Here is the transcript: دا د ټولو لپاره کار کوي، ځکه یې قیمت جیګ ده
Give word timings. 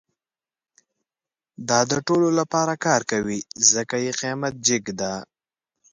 دا 1.69 1.79
د 1.91 1.93
ټولو 2.07 2.27
لپاره 2.39 2.73
کار 2.85 3.01
کوي، 3.11 3.39
ځکه 3.71 3.95
یې 4.03 4.11
قیمت 4.21 4.53
جیګ 4.67 4.85
ده 4.99 5.13